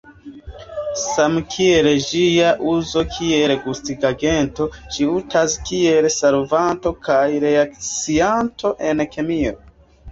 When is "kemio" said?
9.17-9.57